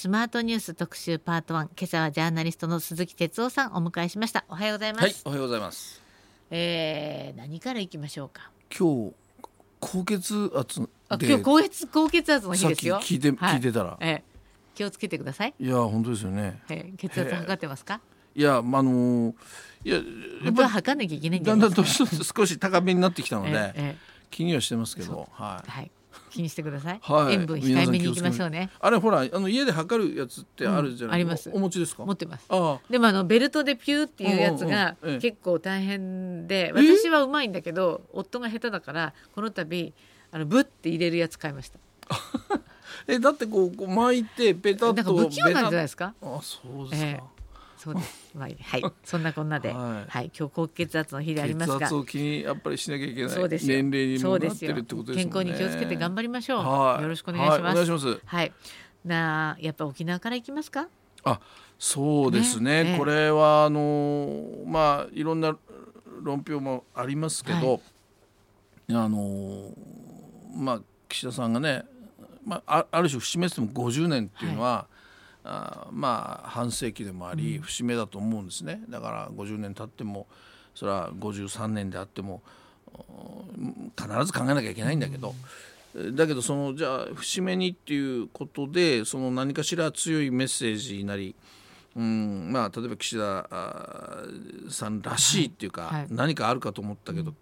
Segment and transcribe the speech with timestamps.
[0.00, 4.44] スマートニュース特集パート1今朝はジャーナリストの鈴木哲夫さんお迎えしました。
[4.48, 6.00] おはようございます、はい、おはようございます。
[6.52, 8.52] えー、何からいきましょうか？
[8.70, 9.14] 今日
[9.80, 10.86] 高血圧で。
[11.08, 13.00] あ今日高血高血圧の日ですよ。
[13.02, 13.56] き聞いて、はい。
[13.56, 14.24] 聞いてたら、ええ。
[14.76, 16.62] 気をつけてください、いや本当ですよね。
[16.68, 18.00] ええ血圧測ってますか？
[18.36, 19.34] いやまああのー
[19.82, 20.02] いやや
[20.44, 23.96] 本当はっぱ測んなきゃいけないんじだんだんと少し高めになってきたので、えええ
[24.30, 25.90] 気にはしてますけど、はえはい
[26.30, 27.00] 気にしてください、い。
[27.12, 27.34] はい。
[27.34, 28.70] 塩分控えめにいきましょうね。
[28.80, 31.28] あれほらあの家で測るやつってあるじゃない、うん。
[31.28, 31.50] あります。
[31.50, 32.04] おお持ちですか？
[32.04, 32.46] 持ってます。
[32.48, 35.14] あでもあのベルトでピューっていうやつがうんうんうん。
[35.14, 35.20] ええ。
[35.20, 36.94] 結構大変でえ？
[36.96, 39.92] 私はうまいんだけど夫が下手だからこの度
[40.32, 41.78] あのブッて入れるやつ買いました。
[42.10, 42.60] あ。
[43.06, 46.14] えだってこうこう巻いてペタッとなんか不器用なんじゃないベですか？
[46.20, 47.08] タあそうですか。
[47.08, 47.20] え
[47.78, 48.32] そうです。
[48.34, 51.94] まあ、はい、そんなこんなで、ははいい、今日高血圧の日でありますが血圧。
[51.94, 55.30] を気にやっぱりしなきゃいけないそうですよ年齢にもなってるってことですね。
[55.30, 56.64] 健康に気をつけて頑張りましょう。
[56.64, 57.62] はいよろしくお願いします。
[57.62, 58.20] はいお願いします。
[58.24, 58.52] はい。
[59.04, 60.88] なあ、やっぱ沖縄から行きますか？
[61.24, 61.40] あ
[61.78, 65.56] そうですねねええこれはあのまあいろんな
[66.22, 67.80] 論評もありますけど、
[68.90, 69.70] あの
[70.56, 71.84] まあ岸田さんがね、
[72.44, 74.86] まあ、あある種節目っても50年っていうのは、
[75.48, 78.82] あまあ半世紀でもあり節目だと思うんですね。
[78.88, 80.26] だから50年経っても
[80.74, 82.42] それは53年であっても
[83.58, 85.34] うん必ず考えなきゃいけないんだけど、
[86.12, 91.34] だけどそのじゃあ節目にっていうことでその何かしら強いメッセージなり、
[91.96, 93.48] うんまあ、例えば岸田
[94.70, 97.34] さんらしいっていうか、何かあるかと思ったけど、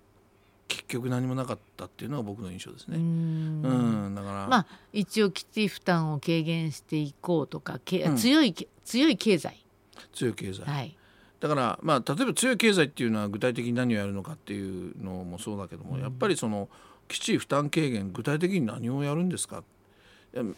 [0.68, 2.98] 結局何もなかったっていうのが僕の印象ですうね。
[2.98, 9.64] んうんだから、まあ、一応基地負担を軽減していこうとか、けうん強いけ、強い経済。
[10.12, 10.96] 強い経済、はい。
[11.38, 16.68] だから、まあ、例えば強い経済っていうのは具体的に何をやるのかっていうのもそうだけども、やっぱりその
[17.08, 19.62] 基地負担軽減具体的に何をやるんですか？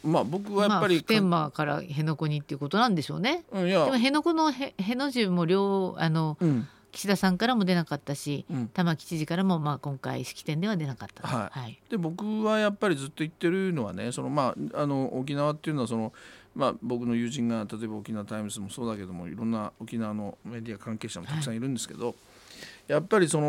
[0.02, 3.44] まあ僕はやっぱり、ま天間から辺野古にっていうことなんでしょうね。
[3.52, 11.26] うんいやでも辺野古のへ辺野重も両あのうん岸田さんからも出なかったし、うん玉城知事からもまあ今回式典では出なかった。
[11.26, 11.78] はいはい。
[11.90, 16.12] で僕はやっぱりずっと言ってるのはねその、まあ、あの沖縄っていうのはその、
[16.54, 22.14] まあ、僕の友人が例えば沖縄タイムズもそうだけどもいろんな沖縄のメディア関係者もたくさんいるんですけど、
[22.86, 23.46] やっぱりその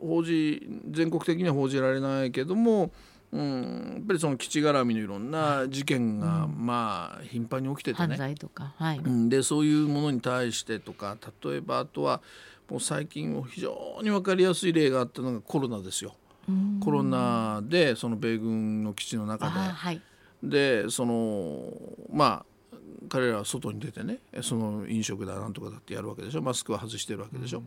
[0.00, 2.90] 報じ全国的には報じられないけども、
[3.32, 8.16] うん、やっぱりその基地絡みのいろんな事件が、まあ頻繁に起きてて犯ね。
[8.16, 8.74] 罪とか。
[8.76, 8.98] はい。
[8.98, 12.20] うんでそういうものに対してとか例えばあとは
[12.68, 16.14] もう最近非常に分かりやすい例があったのがコロナですよ。
[16.48, 20.00] うんコロナでその米軍の基地の中あはい。
[20.42, 21.72] ででその
[22.12, 22.76] まあ
[23.08, 27.62] 彼らは外に出てねその飲食だなんとかだってやるわけでしょマスクは外してるわけでしょ。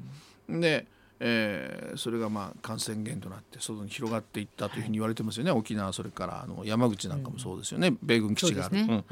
[0.50, 0.88] で、
[1.20, 9.04] えーそれがまあ感染源となって外に広がっていったというふうに言われてますよね、沖縄それからあの山口なんかもそうですよね、米軍基地がある。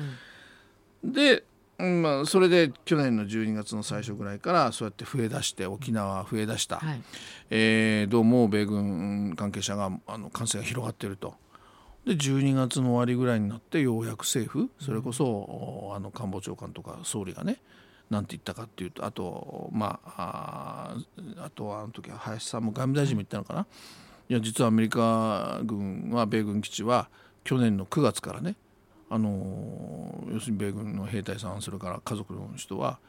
[1.03, 1.43] でで、
[1.79, 7.01] うんまあ、それで去年の12月の最初ぐらいからそうやって増えだして沖縄は増えだした、はい。
[7.49, 11.35] えーどうも米軍関係者があの感染が広がっていると。
[12.05, 17.57] で12月の終わりぐらいになってようやく政府それこそ、おあの官房長官とか総理がね
[18.11, 20.93] なんて言ったかっていうとあとまあ
[21.37, 23.65] ああとはあの時は林さんも外務大臣も言ったのかな、
[24.29, 27.07] いや実はアメリカ軍は米軍基地は
[27.45, 28.55] 去年の9月からね
[29.09, 32.99] あの要するに米軍の兵隊さんそれから家族の人は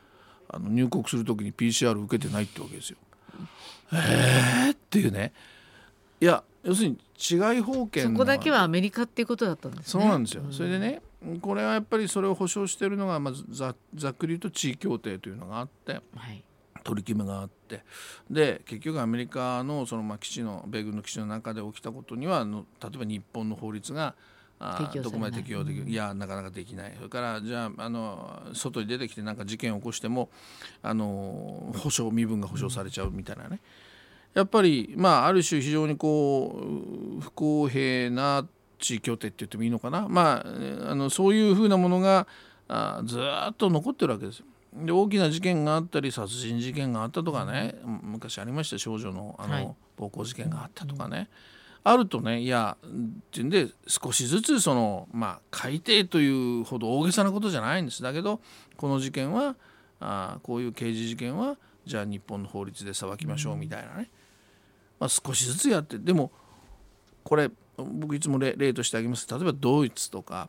[0.49, 2.97] あの入国する時に PCR 受けてないってわけですよ。
[3.93, 5.33] えーっていうね
[6.21, 9.85] いや要するに違い保険のそこだけはアメリカっていうことだったんですね。
[9.87, 11.03] そうなんですよ、それでね
[11.41, 16.01] これはやっぱりそれを保障しているのがまずざざっくり言うと地位協定というのがあっては
[16.31, 16.43] い。
[16.85, 17.85] 取り決めがあって
[18.29, 24.15] で結局アメリカのそのまあ基地の米軍の基地の中で起きたことにはあの例えば日本の法律が
[25.03, 26.93] どこまで適用できる、いやなかなかできない。
[26.97, 30.29] それからじゃああの外に出てきてなんか事件を起こしても
[30.83, 33.61] あの保証身分が保証されちゃうみたいなね、
[34.35, 36.65] やっぱりまあある種非常にこ
[37.19, 38.47] う不公平な
[38.83, 42.27] 地位協定って言ってもいいのかな、まあ、あのそういうふうなものが
[42.69, 44.47] あずーっと残ってるわけですよ。
[44.75, 49.75] で大きな事件があったり殺人事件があったとかね昔ありました少女のあの、はい。
[49.97, 51.29] 暴行事件があったとかね、
[51.85, 52.91] あるとねいやっ
[53.31, 58.03] ていうんで少しずつそのまあ改定というほど大げさなことじゃないんです。
[58.03, 58.41] だけど
[58.77, 59.57] この事件は
[60.01, 64.11] あこういう刑事事件はじゃあ日本の法律で裁きましょうみたいなね、
[65.01, 66.31] まあ、少しずつやってでも
[67.25, 69.27] これ僕いつも例例としてあげます。
[69.29, 70.49] 例えばドイツとか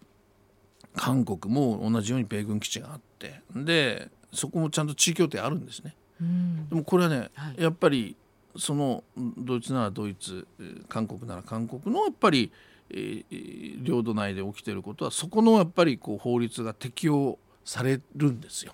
[0.95, 5.95] 韓国も同じように米軍基地があってでそこもちゃんと地位協定あるんですね。
[6.21, 6.69] うん。
[6.69, 7.61] でもこれはね、はい。
[7.61, 8.15] やっぱり
[8.57, 9.03] その
[9.37, 12.51] ドイツならドイツえー韓国なら韓国のやっぱり、
[12.89, 18.73] えー領土内で起きてることはそこのやっぱりこう法律が適用されるんですよ。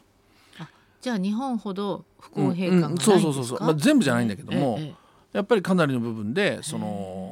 [1.02, 4.96] じゃあ日本ほど不公平感がないんですか、そうそうそうそう、まあ、全部じゃないんだけども、えええ
[5.32, 7.29] やっぱりかなりの部分でその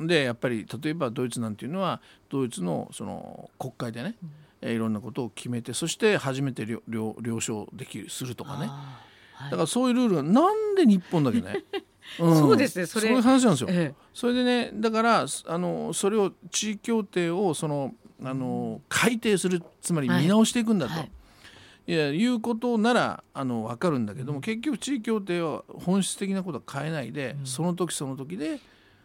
[0.00, 4.16] でやっぱり例えばドイツなんていうのはドイツのその国会でね、
[4.60, 8.66] えーいろんなことを決めてそして初めて了承できるするとかね。
[9.34, 9.50] はい。
[9.50, 11.64] だからそういうルールがなんで日本だけね、
[12.24, 12.36] ん。
[12.36, 13.08] そうですねそれ。
[13.08, 13.68] そういう話なんですよ。
[13.70, 17.94] えそれでねだからあのそれを地位協定をその
[18.24, 21.10] あの改定するつまり見直していくんだと、はい。
[21.86, 28.60] い、やいうことならあの分かるんだけども、結局地位協定は本質的なことは変えないで、その時その時で、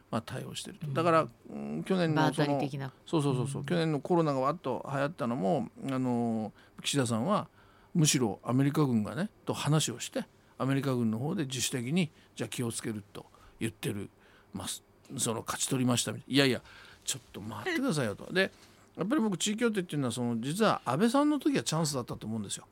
[0.10, 0.88] まあ、対応してると。
[0.88, 2.62] だから、うん去年のその
[3.06, 7.48] そうそうそうそう、去年のコロナがわっと流行ったのもあの岸田さんは
[7.94, 10.26] むしろアメリカ軍がねと話をして
[10.58, 13.26] アメリカ軍の方で自主的にじゃあ気をつけると
[13.60, 14.10] 言ってる、
[14.54, 14.68] まあ、
[15.18, 16.36] その勝ち取りましたみたいな。
[16.36, 16.62] いやいや
[17.04, 18.32] ちょっと待ってくださいよと。
[18.34, 18.52] で
[18.98, 22.66] やっぱり僕地位協定っていうのはその実は安倍さんの時はチャンスだったと思うんですよ。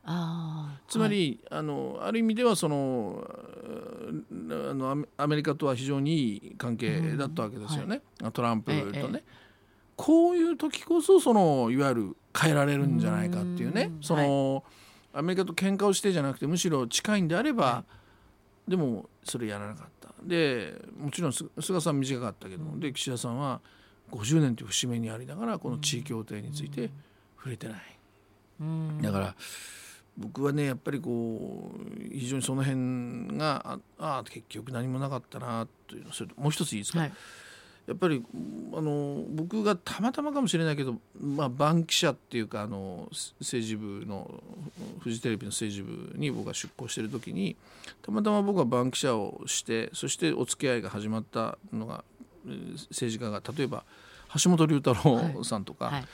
[0.87, 8.01] つまり、あのある意味ではそのあのアメリカとは非常にいい関係だったわけですよね、
[8.33, 9.45] トランプとね、えええ
[9.95, 13.91] こういう時こそそのいわゆる変えられるんじゃないかっていうね。
[13.95, 14.03] うん。
[14.03, 14.63] その、
[15.13, 17.85] アメリカと喧嘩をしてじゃなくてむしろ近いんであれば、
[18.67, 20.09] でもそれやらなかった。
[20.21, 23.61] でもちろんす菅さん短かったけど、で岸田さんは
[24.11, 26.89] 50年という節目にありながらこの地位協定について
[27.37, 27.77] 触れてない。
[28.61, 29.01] うん。
[29.01, 29.35] だから
[30.17, 37.13] 僕はねやっぱりこう非常にその辺がああ結局何もなかったなというのそれともう一ついいですか、はい。
[37.87, 38.23] やっぱり
[38.73, 43.07] あの僕がたまたまかもしれないけど、まあ、バン記者っていうかあの
[43.39, 44.43] 政治部の
[45.01, 47.55] フジテレビの政治部に僕が出向してる時に
[48.01, 52.14] たまたま僕はバン記者をしてそしてお付き合いが始まったのがえー
[52.89, 53.83] 政治家が例えば
[54.41, 56.05] 橋本龍太郎さんとか、はい。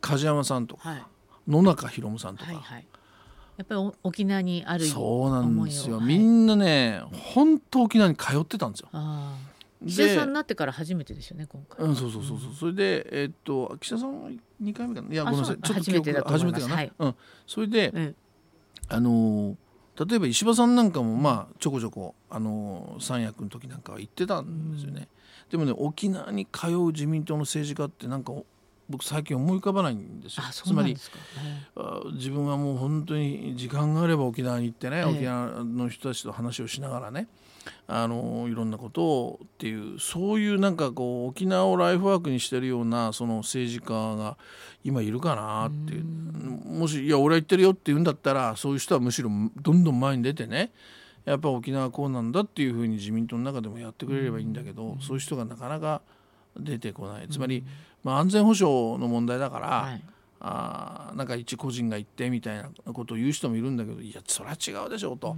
[0.00, 1.02] 梶山さんとか、はい。
[1.48, 2.52] 野中宏夢さんとか。
[2.52, 2.86] はいはい。
[3.56, 8.88] やっぱりお沖縄にあるそうなんですよ、みんなね本当沖縄に通ってたんですよ。
[9.86, 14.30] 岸田さんになってから初めてですよね今回うん、そうそうそうそう、それでえーっと岸田さんは
[14.62, 15.12] 2回目かな？
[15.12, 15.56] いやごめんなさい。
[15.56, 16.66] ちょっと初めてだと思います。
[16.66, 17.06] 記憶が初めてかな、はい。
[17.06, 17.14] うん、
[17.46, 18.14] それで、え
[18.88, 19.54] あのー
[20.06, 25.08] 例えば石破さんなんかもまあちょこちょこ、あの三役の時なんかは行ってたんですよね、
[25.50, 28.32] でもね沖縄に通う自民党の政治家ってなんか
[28.90, 30.42] 僕最近思い浮かばないんですよ。
[30.50, 35.04] つまりえあ自分はもう本当に時間があれば沖縄に行ってね、ええ。
[35.04, 37.28] 沖縄の人たちと話をしながらね
[37.86, 44.36] あのいろんなことをっていうそういうなんかこう沖縄をライフワークにしてるようなその政治家が
[44.82, 46.04] 今いるかなっていう。
[46.04, 50.72] もしいや俺は言ってるよって言うんだったらそういう人はむしろどんどん前に出てね
[51.24, 56.02] やっぱ沖縄はこうなんだっていうふうに自民党の中でもやってくれればいいんだけど、そういう人がなかなか
[56.58, 57.28] 出てこない。
[57.28, 57.64] つまり、
[58.02, 60.02] まあ、安全保障の問題だから、はい。
[60.42, 65.36] あーなんか一個人が言ってみたいなことを言う人もいるんだけどいやそれは違うでしょうと、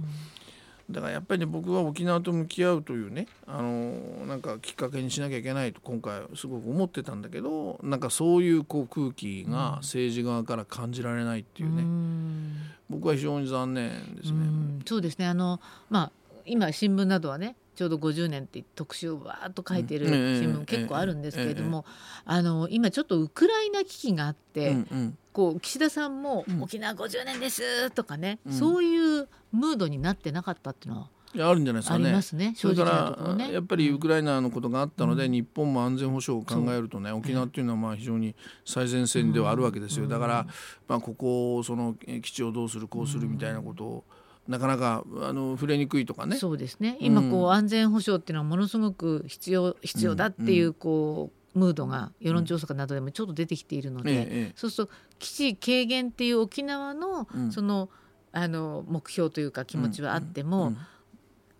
[0.89, 12.53] だからやっぱりね僕は沖縄と向き合うというね、あのーなんかきっかけにしなきゃいけないと今回すごく思ってたんだけどなんかそういうこう空気が政治側から感じられないっていうね、うん。
[12.89, 14.37] 僕は非常に残念ですね。
[14.37, 14.81] うん。
[14.85, 15.27] そうですね。
[15.27, 16.11] あのまあ
[16.45, 21.85] 今新聞などはねちょうど50年って特集をわーっと書いてる新聞結構あるんですけれども、
[22.25, 31.09] あの今ちょっとウクライナ危機があって、うんうんこう岸田さんもうん沖縄50年ですとかね、うんそういうムードになってなかったっていうのは
[31.49, 32.05] あるんじゃないですかね。
[32.05, 33.47] ありますねそれか正直なところね。
[33.47, 40.47] らやっぱりウクライナのことがあったので、うん日本も安全保障を考えるとね沖縄っていうのはまあ非常に最前線ではあるわけですよ、だから、
[40.87, 44.03] まあ、ここをそのえ基地をどうするこうするみたいなことを、
[44.47, 46.35] なかなかあの触れにくいとかね。
[46.35, 46.97] そうですね。
[46.99, 47.51] 今こう、うん。
[47.51, 54.53] 安全保障っていうのはものすごく必要必要だっていうこう、ムードが世論調査などでもちょっと出てきているので、ええええ。
[54.55, 57.51] そうすると基地軽減っていう沖縄のうん。
[57.51, 57.89] その,、
[58.31, 60.77] あの目標というか気持ちはあっても、うん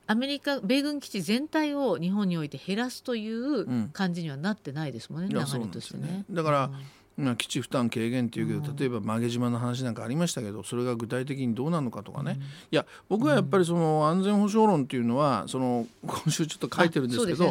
[0.05, 3.89] アメリカ米軍基地全体を日本において減らすといううん。
[3.93, 6.07] 感じにはなってないですもんね、流れとしてね。
[6.07, 6.25] ね。
[6.29, 6.81] だからまあ、
[7.37, 8.75] 基地負担軽減っていうけど、うん。
[8.75, 12.39] 例えば曲げ島の話なんかありましたけどそれが具体的にどうなのかとかね、
[12.71, 17.43] いや僕はやっぱりその安全保障論っていうのはその今週ちょっと書いてるんですけど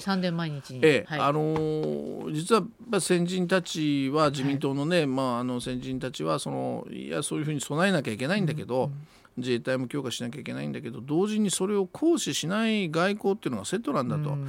[0.82, 1.20] ええはい。
[1.20, 8.90] あのー実は先人たちは自民党のね、まあ、あの先人たちはそのいやそういうふうに備えなきゃいけないんだけど、
[9.36, 14.48] 自衛隊も強化しなきゃいけないんだけど同時にそれを行使しない外交っていうのがセットなんだと、うん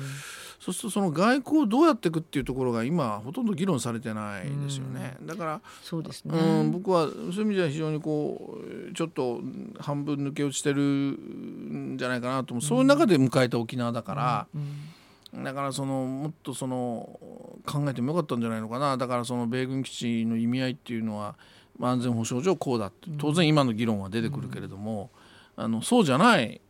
[0.64, 5.18] そうするとその外交をどうやっていくっていうところが今ほとんど議論されてないですよね。
[5.22, 8.58] だからそうですね、うん、僕はそういう意味では非常にこ
[8.90, 9.42] うちょっと
[9.78, 15.44] 半分抜け落ちてるんじゃないかなと思う、そういう中で迎えた沖縄だから、うん。
[15.44, 17.20] だからそのもっとその
[17.66, 18.96] 考えてもよかったんじゃないのかな。
[18.96, 21.36] だからその米軍基地の意味合いっていうのは、
[21.78, 25.10] まあ、安全保障上こうだって当然今の議論は出てくるけれども、
[25.56, 26.62] あのそうじゃない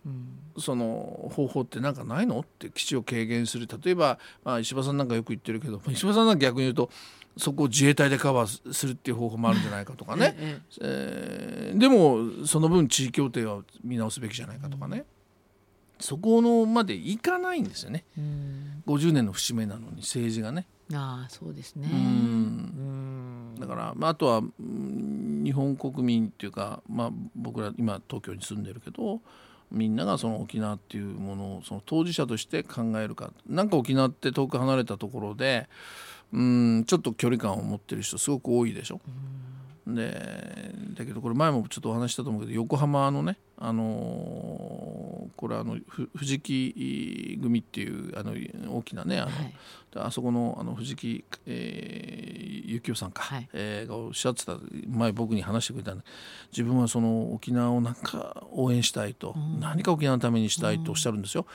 [0.57, 3.67] その方法ってなんかないのって基地を軽減する。
[3.83, 6.89] 例えば、まあ、石破さんなんかよく言ってるけど石破さんなんか逆に言うと
[7.37, 15.05] そこを自衛隊でカバーするっていう方法もあるんじゃないかとかね、えええー、でもその分地位協定は見直すべきじゃないかとかね、うん、
[15.99, 20.67] そこのまでいかないんですよね、うん、50年の節目なのに政治がね。
[20.99, 21.89] あそうですね。
[21.91, 23.55] うん。
[23.59, 29.21] だから、まあ、あとは日本国民っていうか、まあ、僕ら今東京に住んでるけど
[29.71, 33.31] みんながその沖縄っていうものをその当事者として考えるか。
[33.47, 35.67] なんか沖縄って遠く離れたところで
[36.31, 39.01] うんちょっと距離感を持ってる人すごく多いでしょ。
[39.85, 45.77] でだけどこれ前もちょっとお話したと思うけど横浜のね、あのー、これあの
[46.15, 48.33] 藤木組っていうあの
[48.77, 49.53] 大きなねあの、はい、
[49.95, 56.05] あそこのあの藤木、えー、幸男さんか、はい、えー、がおっしゃってた前僕に話してくれたんで
[56.51, 61.45] 自分はその沖縄をなんか応援したいと、うん、何か沖縄のためにしたいとおっしゃるんですよ。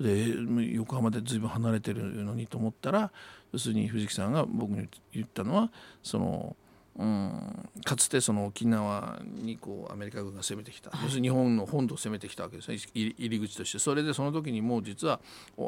[0.00, 0.28] で
[0.74, 3.10] 横浜で随分離れてるのにと思ったら
[3.52, 5.70] 要するに藤木さんが僕に言ったのは
[6.02, 6.56] その。
[6.98, 12.78] うん、かつてその沖縄にこうアメリカ軍が攻めてきた、はい、要するに日本の本土を攻めてきたわけですね。
[12.94, 13.78] 入り口として。
[13.78, 15.20] それでその時にもう実は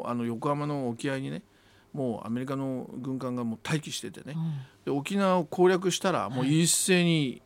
[0.05, 1.43] あの横浜の沖合にね
[1.93, 4.53] もうアメリカの軍艦がもう待機しててね、うん、
[4.85, 7.41] で沖縄を攻略したらもう一斉に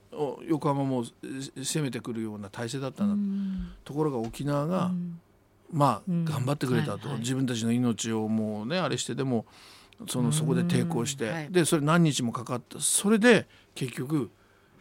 [0.48, 1.04] 横浜も
[1.58, 5.20] 攻めてくるような体制だったんだ、うん、ところが沖縄が、うん、
[5.72, 9.46] まあ頑張ってくれたと、自分たちの命をもうねあれしてでも
[10.08, 12.80] そのそこで抵抗して、はい、でそれ何日もかかった。
[12.80, 14.32] それで結局、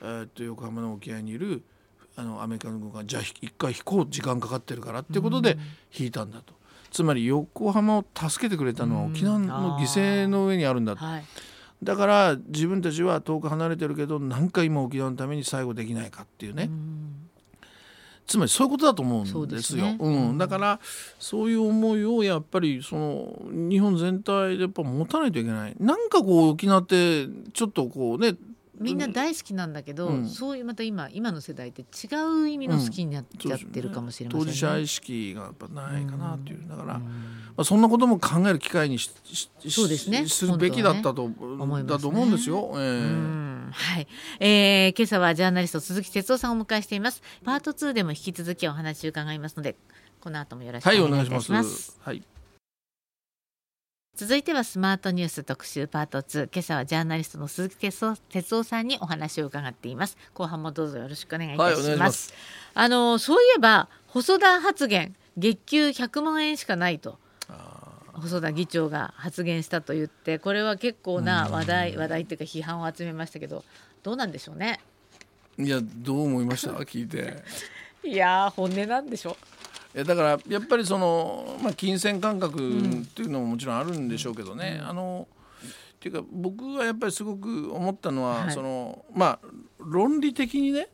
[0.00, 1.62] えー、っと横浜の沖合にいる
[2.16, 5.56] あのアメリカの軍がじゃあ一回引こう時間かかってるからっていうことで
[5.96, 6.54] 引いたんだと。
[6.90, 11.24] つまり横浜を助けてくれたのは沖縄の犠牲の上にあるんだと、はい、
[11.82, 16.68] だから自分たちは遠く離れてるけど何か今沖縄のために最後できないかっていうね、
[18.32, 19.42] つまりそういうことだと思うんですよ。
[19.42, 20.80] うすね、うん、だから
[21.18, 25.76] そういう思いをやっぱりその日本全体でやっぱ持たないといけない。
[25.78, 28.36] なんかこう沖縄ってちょっとこうね
[28.80, 32.08] みんな大好きなんだけど、うん、そういうまた今今の世代って違
[32.44, 34.44] う意味の好きになっちゃってるかもしれませんね。
[34.46, 37.02] ね当事者意識がやっぱないかなっていう、だから、ま
[37.58, 39.10] あ、そんなことも考える機会にし
[39.68, 41.34] そうです、ね、するべきだったと、ね、
[41.84, 42.72] だと思うんですよ。
[42.76, 43.41] えー、
[43.72, 44.06] はい、
[44.40, 47.22] えー、今朝はジャーナリスト鈴木哲夫さんをお迎えしています。
[47.44, 49.76] パート2でも引き続きお話を伺いますので
[50.20, 51.12] この後もよろしくお願いします。
[51.12, 51.98] はい、お願いします。
[52.02, 52.22] はい
[54.14, 58.04] 続いてはスマートニュース特集パート2今朝はジャーナリストの鈴木哲
[58.56, 60.18] 夫さんにお話を伺っています。
[60.34, 61.88] 後半もどうぞよろしくお願いいたします。
[61.88, 62.34] はい、ます。
[62.74, 67.18] あのそういえば細田発言月給100万円しかないと
[68.22, 73.64] 細田議長が発言したと言ってこれは結構な話題話題っていうか批判を集めましたけど
[74.02, 74.80] どうなんでしょうね？
[75.58, 76.70] いやどう思いました？
[76.72, 77.42] 聞いて。
[78.04, 79.36] いや本音なんでしょ
[79.94, 85.28] だからやっぱりその、まあ、金銭感覚っていうのももちろんあるんでしょうけどね、うん、あの
[85.94, 89.46] っていうか僕はやっぱりすごく思ったのは、はい、そのまあ
[89.78, 90.88] 論理的にね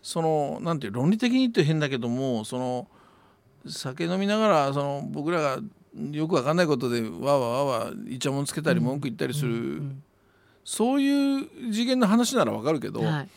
[0.00, 2.88] そのなんていう論理的にって変だけどもその
[3.66, 5.58] 酒飲みながらその僕らが
[6.12, 10.02] よくわかんないことでわわわわいちゃもんつけたり文句言ったりする、うんうんうん、
[10.64, 13.02] そういう次元の話ならわかるけど。
[13.02, 13.28] はい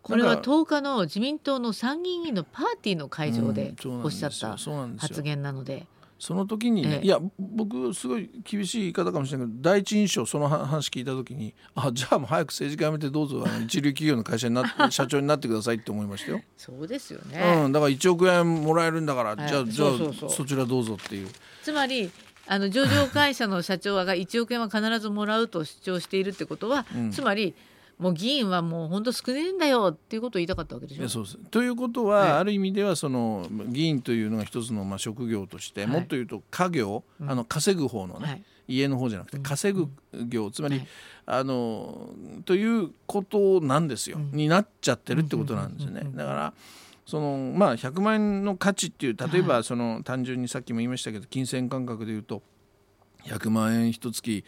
[0.00, 4.56] これは10日の自民党の参議院議員のパーティーの会場でおっしゃった
[4.96, 5.86] 発言なので。
[6.18, 16.42] その時にね、ええ、いや僕すごい厳しい言い方かもしれないけど第一印象その話聞いた時にあじゃあもう早く政治家辞めてどうぞあの 一流企業の会社になって社長になってくださいって思いましたよ。
[16.56, 21.28] そうですよね、うん、だから1億円もらえるんだから、はい、じゃあじゃあそちらどうぞっていう。
[21.62, 22.10] つまり
[22.48, 27.54] あの上場会社の社長が1億円は必ずもらうと主張しているってことは、うん、つまり
[27.98, 31.08] もう議員はもう本当少ねえんだよっていうことを言いたかったわけでしょ。
[31.08, 31.36] そうです。
[31.50, 39.88] ということは、はい、ある意味ではその議員というのが一つのまあ職業として、はい、もっと言うと家業、あの稼ぐ方のね、はい、家の方じゃなくて稼ぐ
[40.28, 40.80] 業、つまり、
[41.26, 42.10] あの
[42.44, 46.08] ということなんですよ、になっちゃってるってことなんですよね。
[46.14, 46.54] だから
[47.04, 52.42] そのまあ100万円の価値っていう例えばその単純にさっきも言いましたけど金銭感覚で言うと
[53.24, 54.44] 100万円一月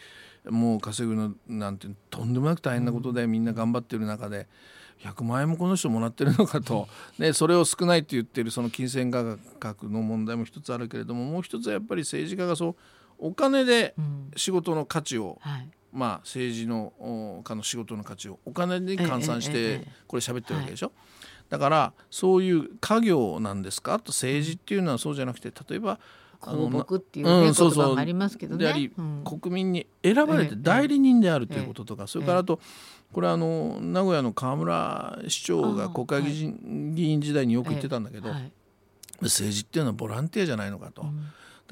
[0.49, 4.47] もう稼ぐのなんてとんでもなく大変なことでみんな頑張ってる中で
[5.01, 12.75] 100万円もこの人もらってるのかと、 ね、それを少ないって言ってるその金銭価格の問題も一つあるけれどももう一つはやっぱり政治家がそう
[13.17, 13.95] お金で
[14.35, 15.69] 仕事の価値を、うんはい。
[15.91, 20.93] まあ、政治の家の仕事の価値をお金に換算してこれ喋ってるわけでしょ？
[21.49, 23.99] だからそういう家業なんですか？
[23.99, 25.99] と政治っていうのはそうじゃなくて例えば
[26.41, 28.91] 公僕っていうね、うん、そうそありますけどね。
[28.97, 32.59] うん、国民に選ばれて代理人であるということとか、それからあと、
[33.13, 38.29] これあの名古屋の河村市長が国会議員,、議員時代によく言ってたんだけど、
[39.21, 41.03] 政治っていうのはボランティアじゃないのかと。
[41.03, 41.11] だか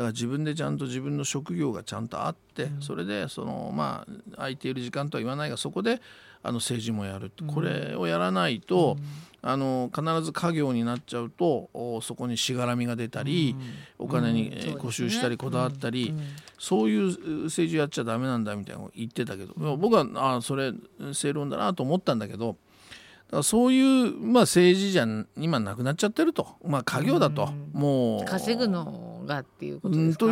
[0.03, 6.01] ら自分でちゃんと自分の職業がちゃんとあって、それでそのまあ空いている時間とは言わないがそこで
[6.43, 8.97] あの政治もやる、これをやらないと、
[9.41, 13.55] あの必ず家業になっちゃうとそこにしがらみが出たり、
[13.97, 16.13] お金に固執したりこだわったり、
[16.57, 20.73] そういう政治やっちゃダメなんだみたいなのを言ってたけど、僕はあそれ
[21.13, 22.57] 正論だなと思ったんだけど。
[23.29, 25.05] だからそういう、まあ、政治じゃ
[25.37, 28.25] 今なくなっちゃってると、まあ、家業だと、もう。
[28.25, 30.31] 稼ぐのがっていうことですか、と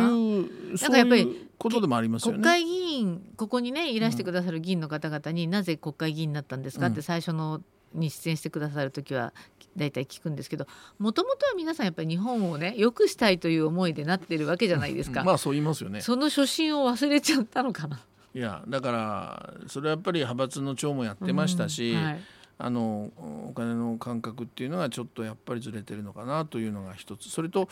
[0.74, 2.38] うそういうことでもありますよね。
[2.38, 7.62] 国会議員ここにねいらしてくださる議員の方々に、なぜ国会議員になったんですかって最初の
[7.94, 9.32] に出演してくださる時は
[9.76, 10.66] 大体聞くんですけど
[10.98, 15.24] もともとは皆さんやっぱり日本をね良くしたいという思いでなってるわけじゃないですか。
[15.24, 16.00] まあそう言いますよね。
[16.00, 18.00] その初心を忘れちゃったのかな。
[18.34, 22.20] いやだからそれはやっぱり派閥の長もやってましたし、うんはい、
[22.60, 23.10] あの
[23.48, 27.30] お金の感覚っていうのがちょっとやっぱりずれてるのかなというのが一つ。
[27.30, 27.68] それと、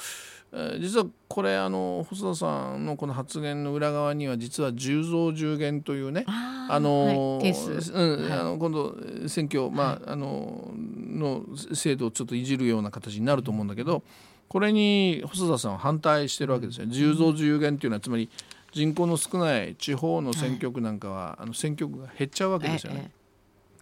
[0.53, 8.97] えー、実はこれあの細田さんのこの発言の裏側には実は10増10減というねあの、はいうんはい、あの今度
[9.29, 11.43] 選挙、まああのの
[11.75, 14.03] 制度をちょっといじるような形になると思うんだけど
[14.49, 16.87] これに細田さんは反対してるわけですよ。
[16.87, 18.31] 10増10減っていうのはつまり
[18.73, 23.11] 人口の少ない地方の選挙区なんかは、あの選挙区が減っちゃうわけですよね。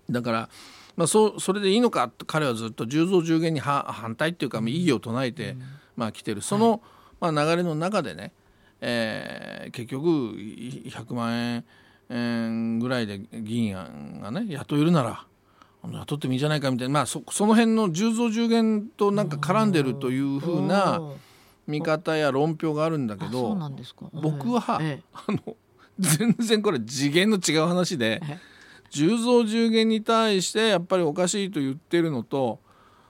[0.08, 0.49] だから
[0.96, 5.62] まあ、そそれでいいのかと彼はずっと10増10減に反対っていうか、まあ、異議を唱えて、うん、
[5.96, 6.40] まあ、来てる。
[6.40, 6.80] その、
[7.20, 8.32] まあ、流れの中でね、
[8.80, 11.64] えー、結局100万
[12.10, 15.26] 円ぐらいで議員がね雇えるなら
[15.82, 21.00] 雇ってもいいじゃないかみたいな、まあ、そその辺の10増10減となんか絡んでるというふうな
[21.66, 23.56] 見方や論評があるんだけど
[24.12, 25.56] 僕は、ええ、あの
[25.98, 28.22] 全然これ次元の違う話で。
[28.94, 32.60] 10増10減に対してやっぱりおかしいと言ってるのと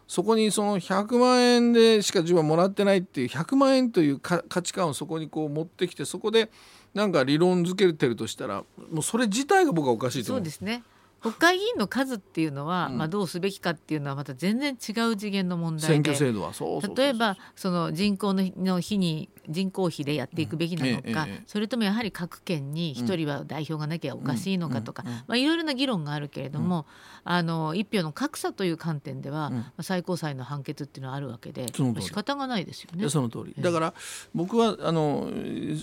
[0.07, 6.51] そこにその100万円でしか自分はもらってないっていう100万円という価値観をそこにこう持ってきてそこで
[6.95, 10.41] なんか理論づけてるとしたらもうそれ自体が僕はおかしいと思う。
[10.41, 10.83] そうですね
[11.25, 15.95] 国会議員の数っていうのは、うん、まあ、どうすべきかっていうのはまた全然違う次元の問題で。
[15.95, 26.87] 選挙制度はそう例えばその人口の日に人口比でやっていくべきなのか、うんええ、それともやはり各県に1人は代表がなきゃおかしいのかとか、まあ、いろいろな議論があるけれども、
[27.25, 33.09] あの一票の格差という観点では、まあ、最高裁の判決っていうのはあるわけで仕方がないですよね。
[33.09, 33.55] その通り。
[33.59, 33.95] だから
[34.35, 35.31] 僕はあの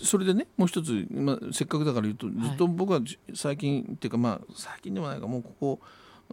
[0.03, 3.01] それでねもう一つ、まあ、せっかくだから言うとずっと僕は
[3.33, 5.79] 最近、はい、っていうかまあ最近でもないかもうここ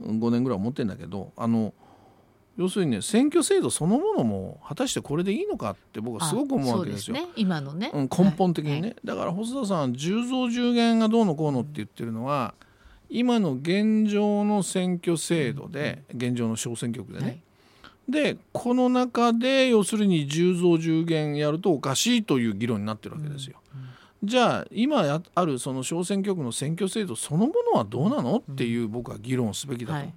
[0.00, 1.72] 5年ぐらい思ってるんだけどあの
[2.56, 7.16] 要するにね選挙制度そのものも果たしてこれでいいのかって僕はすごく思うわけですよ。
[7.16, 12.54] すね、今のね、うん、根本的にね、はい、だから細田さん10増10減がどうのこうのって言ってるのは
[13.08, 17.42] 今の現状の選挙制度で、現状の小選挙区でね、はい、
[18.08, 23.58] でこの中で要するに10増10減やるとおかしいという議論になってるわけですよ。
[24.22, 28.36] うん、じゃあ今あるその小選挙区の選挙制度そのものはどうなの？
[28.38, 29.94] っていう僕は議論すべきだと。
[29.94, 30.14] はい。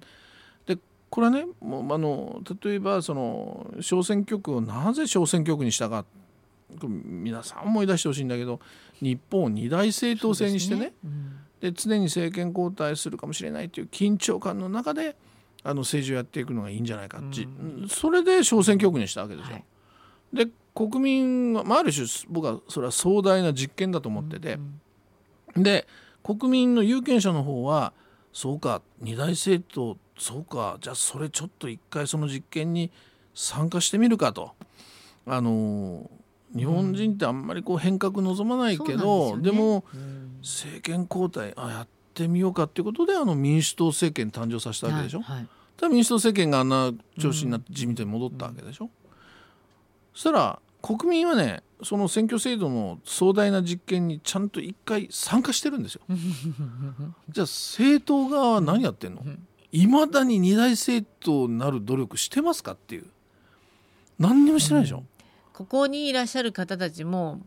[1.12, 6.06] これはねもうあの例えばその小選挙区をなぜ小選挙区にしたか
[6.80, 8.60] 皆さん思い出してほしいんだけど
[9.02, 10.80] 日本を二大政党制にしてね。
[10.80, 10.94] で、ね。
[11.64, 15.14] うん、常に政権交代するかもしれないという緊張感の中で
[15.64, 19.54] あの政治をやっていくのがいいんじゃないかって、うん、それで小選挙区にしたわけですよ。
[19.54, 19.60] は
[20.42, 24.58] い、で国民は、まあ、ある種僕はそれは壮大な実験だと思ってて、
[25.54, 25.86] うん、で
[26.22, 27.92] 国民の有権者の方は
[28.32, 32.90] そうか二大政党そうかじゃあそれちょっと一回その実験に
[33.34, 34.52] 参加してみるかと。
[35.24, 36.10] あの
[36.54, 39.84] 日本人ってあんまりこう変革望まないけど、うん、で、ね,、も、
[40.42, 45.20] 政権交代あやってみようかっていうことであの民主党政権誕生させたわけでしょ？
[45.22, 45.46] はい
[45.80, 48.84] はい、民主党政権があんな調子になって自民党に戻ったわけでしょ？
[48.84, 48.90] うん、
[50.14, 56.02] そしたら国民はねその選挙制度の壮大な実験にちゃんと一回参加してるんですよ。
[57.28, 59.22] じゃあ政党側は何やってんの、
[59.72, 63.06] いまだに二大政党になる努力してますかっていう
[64.18, 65.06] 何にもしてないでしょ、うん、
[65.52, 67.40] ここにいらっしゃる方たちも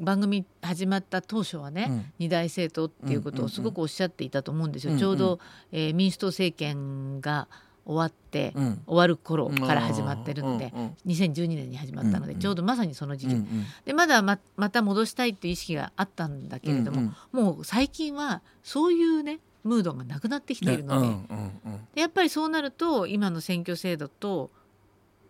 [0.00, 5.38] 番組始まった当初はね、うん、二大政党っていうことをすごくおっしゃっていたと思うんですよ、うんうん、ちょうど、
[5.72, 7.48] えー、民主党政権が
[7.86, 13.46] 終わって、うん、終わる頃から始まってるので、うん、2012年に始まったので、うん、ちょうどまさにその時期、うん、
[13.84, 21.08] でまだままた戻したいっていう意識があったんだけれども、もう最近はそういうねムードがなくなってきているので,、
[21.96, 24.50] でやっぱりそうなると今の選挙制度と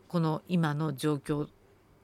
[0.09, 1.49] この今の状況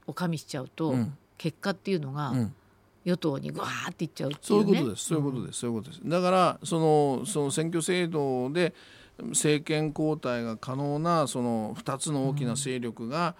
[0.07, 0.94] を加味しちゃうと、
[1.40, 2.55] 結果っていうのが、うん
[3.03, 4.72] 与党にぐわーっていっちゃうっていそううね。
[4.72, 5.07] いうことです。
[5.07, 5.59] そういうことです。
[5.61, 6.00] そういうことです。
[6.05, 8.74] だからそのその選挙制度で
[9.29, 13.35] 政権交代が可能なその2つの大きな勢力が、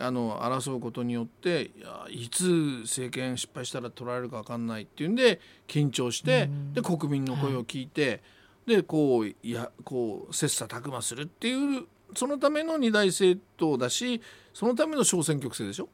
[0.00, 8.20] あの争うことによっていやいつ政権失敗したら取られるか分かんないっていうんで緊張して、で国民の声を聞いて、
[8.66, 11.84] でこういやこう切磋琢磨するっていう
[12.16, 14.20] そのための二大政党だし
[14.52, 15.88] そのための小選挙区制でしょ。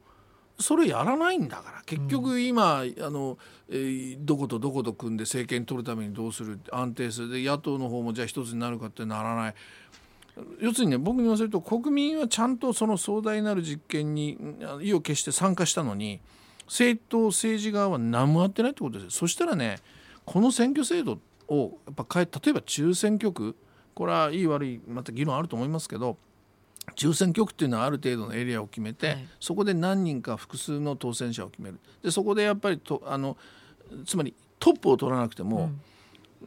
[0.60, 1.82] それやらないんだから。
[1.84, 7.28] 結局今、あのえーどことどこと組んで政権取るためにどうする安定する。
[7.30, 9.54] で野党の方もじゃあ一つになるかってならない。
[10.60, 16.20] 要するにね僕に言わせると国民はちゃんとその壮大なる実験にうん意を決して参加したのに
[16.66, 19.10] 政党政治側は何もやってないってことですよ。
[19.10, 19.78] そしたらね
[20.24, 21.18] この選挙制度
[21.48, 23.56] をやっぱ変え例えば中選挙区。
[23.92, 26.16] これはいい悪いまた議論あると思いますけど
[26.94, 29.28] 中選挙区っていうのはある程度のエリアを決めて、はい。
[29.40, 31.78] そこで何人か複数の当選者を決める。
[32.02, 33.36] でそこでやっぱりとあの
[34.06, 35.70] つまりトップを取らなくても、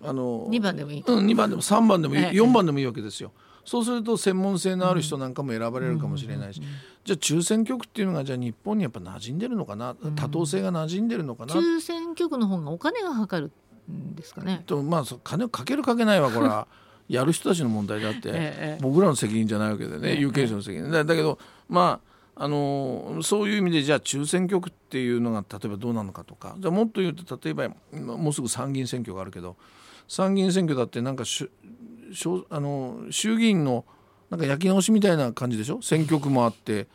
[0.02, 3.32] あの2番でもいいうん、2番でも3番でもいい、ええ4番でもいいわけですよ。
[3.66, 6.62] そうすると専門性のある人なんかも選ばれるかもしれないし、
[7.06, 13.52] じゃあ中選挙区っていうのがじゃあ日本にやっぱ馴染んでるのかな、多党性が馴染んでるのかな、中選挙区の方がお金がかかる
[13.90, 14.64] んですかね。
[14.66, 16.68] とまあそう金をかけるかけないはこれは
[17.14, 20.90] やる人たちの問題であって、ええ僕らの責任じゃないわけでね、ええ有権者の責任。
[20.92, 21.38] だだけど
[21.70, 22.00] ま
[22.36, 29.56] ああのそういう意味でじゃあ中選挙区っていうのが例えばどうなのかとかじゃあもっと言うと例えば今もうすぐ参議院選挙があるけど
[30.08, 31.52] 参議院選挙だってなんかしゅ
[32.12, 33.86] しょあの衆議院の
[34.32, 35.80] なんか焼き直しみたいな感じでしょ？
[35.84, 36.88] 選挙区もあって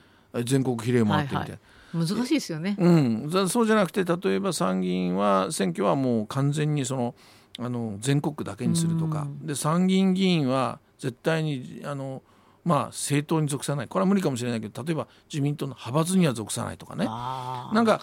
[0.45, 1.59] 全国比例もあってみたいな。
[1.95, 2.77] 難しいですよね。
[2.79, 7.15] うん、ざそうじゃなくて例えば参議院は選挙はもう完全にその
[7.59, 12.23] あの全国区だけにするとか、で参議院議員は絶対にあの、
[12.65, 13.89] まあ、政党に属さない。
[13.89, 17.05] これは無理かもしれないけど例えば自民党の派閥には属さないとかね。
[17.07, 18.03] なんか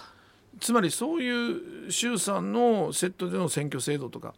[0.60, 4.34] つまりそういう衆参のセットでの選挙制度とか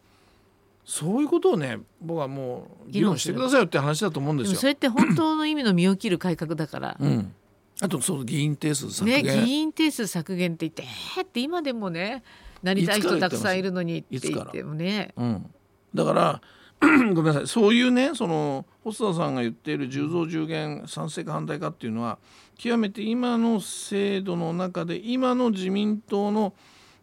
[0.84, 6.96] そういうことをね僕はもう議論してくださいよって話だと思うんですもそれって 本当の意味の身を切る改革だから。
[6.98, 7.34] うん、
[7.80, 12.22] あとその議員定数削ね、減、議員定数削減って言ってえーって今でもね
[12.62, 15.12] なりたい人たくさんいるのにって言ってもね。
[15.16, 15.50] うん、
[15.94, 16.40] だから
[16.80, 17.46] ごめんなさい。
[17.46, 22.18] そういうねその細田さんが言っている10増10減賛成か反対かっていうのは
[22.56, 26.54] 極めて今の制度の中で今の自民党の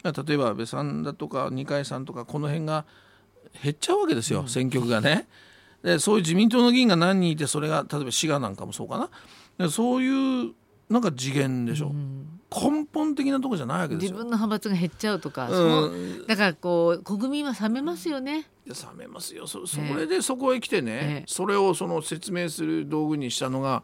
[0.04, 2.86] 例えば安倍さんだとか二階さんとかこの辺が
[3.64, 5.28] 減っちゃうわけですよ、選挙区がね。
[5.84, 9.10] でそういう自民党の議員が何人いてそれが例えば滋賀なんかもそうかな。
[9.58, 10.54] でそういう
[10.90, 11.92] なんか次元でしょ、
[12.50, 14.12] 根本的なとこじゃないわけですよ。
[14.12, 16.26] 自分の派閥が減っちゃうとか、うん。
[16.28, 18.48] だからこう国民は冷めますよね。
[18.66, 19.48] 冷めますよ。
[19.48, 21.24] そそれでそこへ来てね、ええ。
[21.28, 23.84] それをその説明する道具にしたのが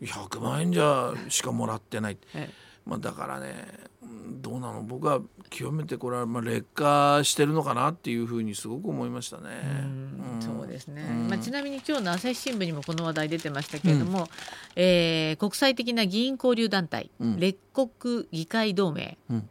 [0.00, 2.50] 100万円じゃしかもらってない、え
[2.86, 3.66] まあ、だからね
[4.02, 4.82] うんどうなの？
[4.82, 5.20] 僕は
[5.50, 9.42] 極めてこれはまあ劣化してるのかなっていうふうにすごく思いましたね。
[9.64, 11.28] うんそうですね、うん。
[11.28, 14.28] まあ、ちなみに今日の朝日新聞にもこの話題出てましたけれども、
[14.76, 17.40] えー国際的な議員交流団体、うん。
[17.40, 19.48] 列国議会同盟うん。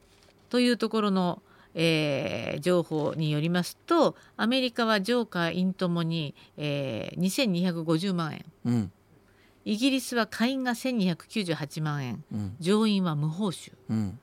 [0.49, 1.41] というところの、
[1.73, 7.19] えー情報によりますとアメリカは上下院ともに、えー、
[7.83, 8.91] 2250万円うん
[9.65, 12.23] イギリスは下院が1298万円。
[12.31, 12.55] うん。
[12.59, 13.73] 上院は無報酬。
[13.89, 14.19] うん。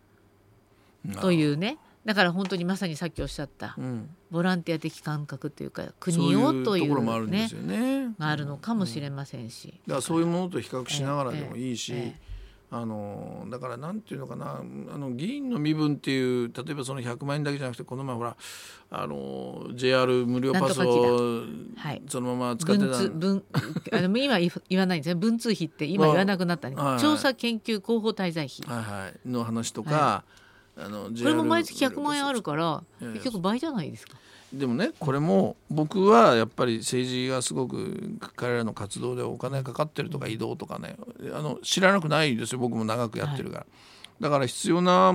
[1.21, 1.79] というね。
[2.05, 3.75] だから本当にまさにさっきおっしゃった。
[3.77, 4.09] うん。
[4.31, 8.15] ボランティア的感覚というか国いをというところもあるうんねですよね。
[8.19, 12.32] があるのかもしれませんし、だからそういうものと比較しながらでもいいし、ええええ
[12.75, 14.63] あのだからなんていうのかな
[14.95, 18.35] あの議員の身分っていう例えばその100万円だけじゃなくてこの前ほら
[18.91, 21.45] あの JR 無料パスをと
[21.77, 22.03] はい。
[22.09, 22.87] そのまま使ってた。
[22.87, 23.45] 文通文
[23.93, 25.15] あの今言言わないんですね。
[25.17, 28.75] 文通費って今 言わなくなったね、まあはい調査研究広報滞在費。
[28.75, 29.29] はいはい。
[29.29, 30.25] の話とか、
[30.79, 33.13] あのこれも毎月100万円あるからええ。
[33.15, 34.17] 結局倍じゃないですか。
[34.53, 40.97] でもねこれも僕はやっぱり政治がすごく彼らの活動でお金がかかってるとか移動とかね
[41.35, 42.59] あの知らなくないですよ。
[42.59, 43.67] 僕も長くやってるから、
[44.21, 45.11] だから必要な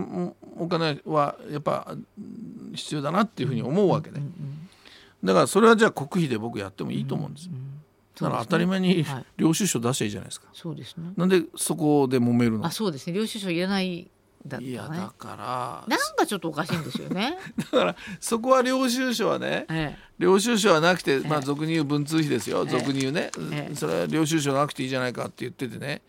[0.57, 4.19] おお金はやっぱうん必要だなっていうふうに思うわけで、
[5.23, 7.45] だからそれはじゃあ国費で僕やってもいいと思うんです。
[7.45, 7.51] よ、
[8.21, 9.25] だから当たり前にはい。
[9.37, 11.11] 領収書出しゃいいじゃないですか、そうですね。
[11.15, 12.65] なんでそこで揉めるの？
[12.65, 13.13] あそうですね。
[13.13, 14.09] 領収書いらない
[14.47, 15.13] だったいやねだ。
[15.17, 15.95] から。
[15.95, 17.37] なんかちょっとおかしいんですよね。
[17.57, 22.79] だからそこは領収書はねえ領収書はなくて、まあええ俗に言う文通費ですよ、ええ。
[22.79, 23.75] 俗に言うね、ええ。
[23.75, 26.01] それは領収書なくていいじゃないかって言っててね。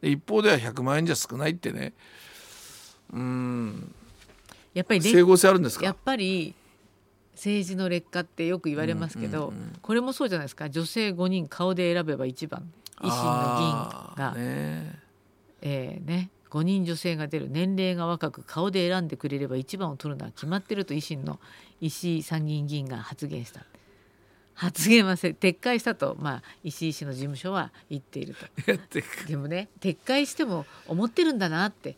[0.00, 1.92] で一方では100万円じゃ少ないってね。
[3.12, 3.92] うん。
[4.74, 5.84] えやっぱり劣整合性あるんですか？
[5.84, 6.54] やっぱり
[7.34, 10.68] 政治の劣化ってよく言われますけど、うんうんうんこれもそうじゃないですか。
[10.68, 12.70] 女性5人顔で選べば一番。
[13.00, 14.98] 維新の議員が、ね。
[15.60, 21.40] えーね5人女性が出る年齢が若く顔で選んでくれれば一番を取るのは決まってると維新の
[21.80, 23.64] 石井参議院議員が発言した。
[24.54, 28.46] 発言はせ撤回したと、まあ、石井氏の事務所は言っていると。
[29.28, 31.96] でもね撤回しても思ってるんだなって。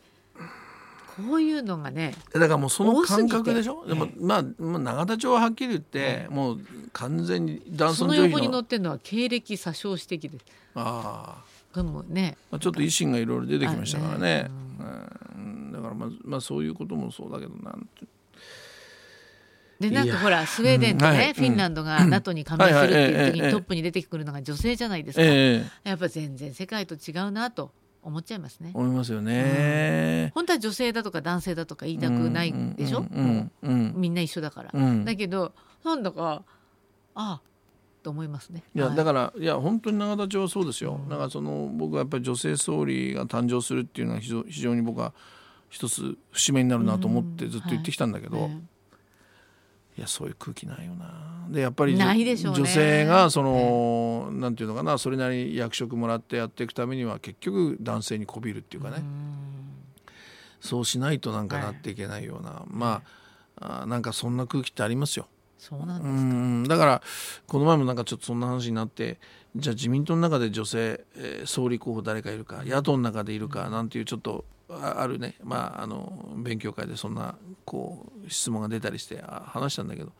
[1.27, 3.85] こういうのがねだからもうその感覚でしょ？
[3.85, 6.59] でも、まあ、まあ、永田町ははっきり言って、うん、もう
[6.93, 8.23] 完全に男尊女卑の。
[8.23, 10.45] その横に載ってるのは経歴詐称指摘です。
[10.75, 14.49] ああでもね、まあ、ちょっと維新がいろいろ出てきましたからね、ね
[15.35, 18.05] うん、だからまあ、まあ、そういうこともそうだけどなんて。
[19.79, 27.71] でなんかほらスウェーデンとね、はい、フィンランドが NATO に加盟するっていう時にトップに出てくるのが女性じゃないですか、えー、やっぱ全然世界と違うなと
[28.03, 28.71] 思っちゃいますね。
[28.73, 34.71] 思いますよね、うん、本当は女性だとか男性だとか言いたくないでしょ、うんうん、みんな一緒だから、
[35.05, 35.53] だけど
[35.85, 36.43] なんだか
[37.15, 37.41] ああ
[38.01, 38.63] と思いますね。
[38.75, 40.99] いや、はい、だからいや本当に永田町はそうですよ。
[41.09, 45.13] だからその僕はやっぱり女性総理が誕生するっていうのは非常非常に僕は
[45.69, 48.51] 一つ節目になるなと思ってずっと言ってきたんだけど、はい。
[48.51, 51.47] いやそういう空気ないよな。
[51.49, 59.03] でやっぱり、ね、女性がその、なんていうのかなそれなりに役職もらってやっていくためには結局男性にこびるっていうかね。
[60.61, 63.01] そうしないとなんかなっていけないような、はい、ま
[63.59, 65.27] ああなんかそんな空気ってありますよ。
[65.59, 67.01] そうなんですだから
[67.45, 69.19] この前もなんかちょっとそんな話になって
[69.55, 80.11] じゃあ自民党の中で女性、えー、総理候補誰かいるか野党の中でいるかなんていうちょっとあるね、まあ、あの勉強会でそんなこう質問が出たりして話したんだけど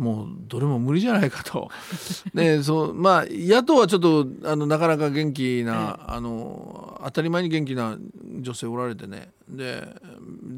[0.00, 1.70] もうどれも無理じゃないかと。
[2.34, 7.96] でそうまあ野党はちょっとあのなかなか元気な、あの当たり前に元気な
[8.40, 9.30] 女性おられてね。
[9.48, 9.86] で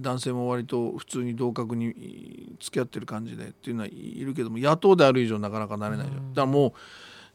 [0.01, 6.35] 男性も割と普通に同格に付き合ってる感じでっていうのはいるけども野党である以上なかなかなれないじゃん。
[6.35, 6.73] だからもう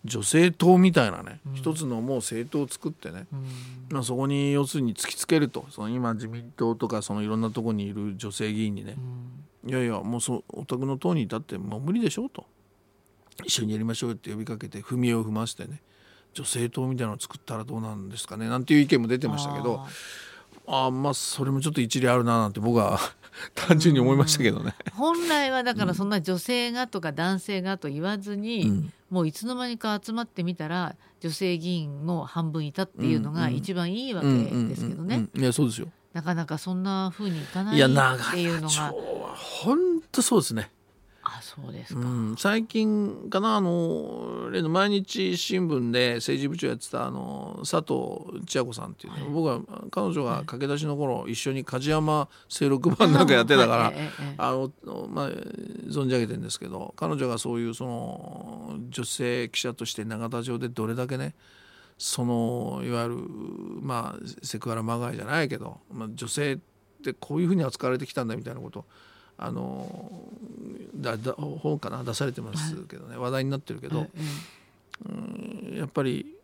[0.05, 3.45] 女性党みたいなね、うん、一つのもう政党を作ってね、うん、
[3.89, 5.65] まあ、そこに要するに突きつけると。
[5.69, 8.97] その今自民党とかそのいろんなところにいる女性議員にね、
[9.63, 12.45] うん、いやいやもうそお宅の党にいたってもう無理でしょうと。
[13.45, 15.81] 一緒にやりましょうよって呼びかけて踏み絵を踏ましてね。
[16.33, 18.49] 女性党みたいなのを作ったらどうなんですかね。
[18.49, 19.85] なんていう意見も出てましたけど
[20.65, 22.99] ああまあそれもちょっと一理あるななんて僕は
[23.55, 24.75] 単純に思いましたけどね。
[24.93, 35.27] 本来はだからそんな女性がとか男性がと言わずに、うん、もういつの間にか集まってみたら女性議員も半分いたっていうのが一番いいわけですけどね。
[35.35, 35.87] いやそうですよ。
[36.13, 38.93] なかなかそんなふうにいかないっていうのが。
[39.35, 39.77] 本
[40.11, 40.71] 当そうですね。
[41.35, 53.93] あそうですか、うん、最近かなあの例の毎日新聞で政治部長やってたあの佐藤千夜子さんっていう、ねはい、僕は彼女が駆け出しの頃、一緒に梶山清六番なんかやってたから、
[54.37, 54.71] あの
[55.09, 55.29] まあ、
[55.87, 61.35] 存じ上げてるんですけど彼女がそういうその女性記者として永田町でどれだけね
[61.97, 63.15] そのいわゆる
[63.81, 66.57] まあセクハラまがいじゃないけど、まあ、女性っ
[67.03, 68.85] てこういうふうに扱われてきたんだみたいなこと
[69.37, 70.11] あの
[70.95, 72.03] だだ本かな？
[72.03, 74.09] 出されてますけどね、はい、話題になってるけど、はい、
[75.09, 76.35] うんやっぱり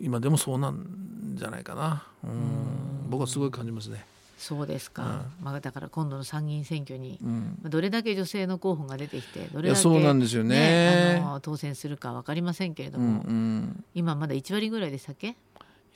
[0.00, 2.06] 今でもそうなんじゃないかな。
[2.24, 3.10] うん。
[3.10, 4.04] 僕はすごい感じますね。
[4.38, 5.06] そうですか、う
[5.42, 15.34] ん、まあ、だから今度の参議院選挙に、うん、どれだけ女性の候補が出てきてどれだけ、そうなんですよね、あの当選するか分かりませんけれども、うんうん、今まだ1割ぐらいでしたっけ？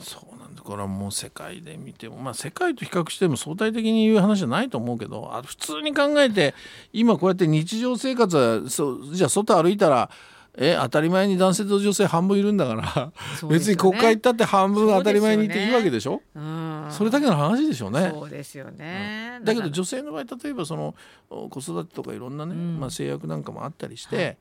[0.00, 0.62] そうなんだ。
[0.62, 6.54] これはもう世界で見てもまあ世界と比較しても相対的に言う話じゃないと思うけどあ普通に考えて
[6.92, 10.10] 今こうやって日常生活はそうじゃあ外歩いたら
[10.54, 13.12] え当たり前に男性と女性半分いるんだから、ね、
[13.48, 16.20] 別に国会行ったって半分当たり前にいていいわけでしょ？
[16.34, 18.10] そ、ね,、それだけの話でしょうね。
[18.12, 19.70] そうですよね、うん、だけど。
[19.70, 20.94] 女性の場合例えばその
[21.30, 24.36] 子育てとかいろんなね、うん、まあ、制約なんかもあったりして、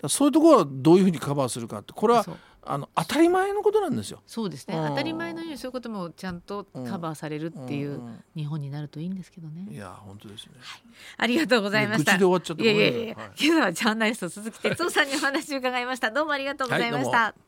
[0.00, 2.24] はい、そういうところはどういうふうにカバーするかってこれは
[2.66, 4.22] あの当たり前のことなんですよ。
[4.26, 4.74] そうですね。
[4.88, 8.00] 当たり前のようにそういうこともちゃんとカバーされるっていう
[8.34, 9.66] 日本になるといいんですけどね。
[9.70, 10.80] いや本当ですね、はい。
[11.18, 12.12] ありがとうございました。
[12.12, 12.62] ね、で終わっちゃった。
[12.62, 16.10] いやいやいや、はい、今日はジャーナリスト鈴木哲夫さんにお話を伺いました。
[16.10, 17.16] どうもありがとうございました。
[17.18, 17.45] はい